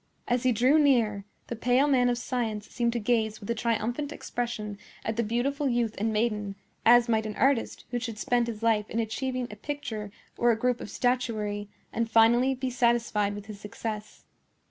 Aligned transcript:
As 0.27 0.41
he 0.41 0.51
drew 0.51 0.79
near, 0.79 1.25
the 1.45 1.55
pale 1.55 1.87
man 1.87 2.09
of 2.09 2.17
science 2.17 2.67
seemed 2.67 2.91
to 2.93 2.99
gaze 2.99 3.39
with 3.39 3.47
a 3.51 3.53
triumphant 3.53 4.11
expression 4.11 4.79
at 5.05 5.15
the 5.15 5.21
beautiful 5.21 5.69
youth 5.69 5.93
and 5.99 6.11
maiden, 6.11 6.55
as 6.87 7.07
might 7.07 7.27
an 7.27 7.35
artist 7.35 7.85
who 7.91 7.99
should 7.99 8.17
spend 8.17 8.47
his 8.47 8.63
life 8.63 8.89
in 8.89 8.99
achieving 8.99 9.45
a 9.51 9.55
picture 9.55 10.11
or 10.39 10.49
a 10.49 10.57
group 10.57 10.81
of 10.81 10.89
statuary 10.89 11.69
and 11.93 12.09
finally 12.09 12.55
be 12.55 12.71
satisfied 12.71 13.35
with 13.35 13.45
his 13.45 13.59
success. 13.59 14.23